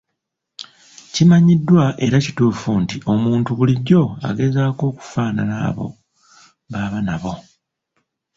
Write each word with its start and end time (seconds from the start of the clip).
Kimanyiddwa 1.13 1.83
era 2.05 2.17
kituufu 2.25 2.71
nti 2.83 2.97
,omuntu 3.13 3.49
bulijjo 3.57 4.03
agezaako 4.29 4.83
okufaanana 4.91 5.55
abo 5.69 5.87
b’aba 6.71 6.99
nabo. 7.07 7.33